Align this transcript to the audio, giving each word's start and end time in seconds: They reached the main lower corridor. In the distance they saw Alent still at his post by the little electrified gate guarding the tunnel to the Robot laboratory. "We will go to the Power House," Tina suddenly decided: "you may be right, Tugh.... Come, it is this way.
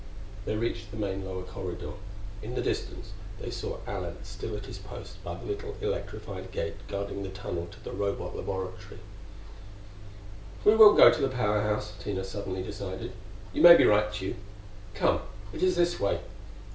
They 0.45 0.55
reached 0.55 0.89
the 0.89 0.97
main 0.97 1.23
lower 1.23 1.43
corridor. 1.43 1.91
In 2.41 2.55
the 2.55 2.61
distance 2.63 3.11
they 3.39 3.51
saw 3.51 3.77
Alent 3.85 4.25
still 4.25 4.57
at 4.57 4.65
his 4.65 4.79
post 4.79 5.23
by 5.23 5.35
the 5.35 5.45
little 5.45 5.75
electrified 5.79 6.51
gate 6.51 6.73
guarding 6.87 7.21
the 7.21 7.29
tunnel 7.29 7.67
to 7.67 7.83
the 7.83 7.91
Robot 7.91 8.35
laboratory. 8.35 8.99
"We 10.65 10.75
will 10.75 10.93
go 10.95 11.11
to 11.11 11.21
the 11.21 11.27
Power 11.29 11.61
House," 11.61 11.93
Tina 11.99 12.23
suddenly 12.23 12.63
decided: 12.63 13.11
"you 13.53 13.61
may 13.61 13.75
be 13.77 13.85
right, 13.85 14.11
Tugh.... 14.11 14.37
Come, 14.95 15.21
it 15.53 15.61
is 15.61 15.75
this 15.75 15.99
way. 15.99 16.19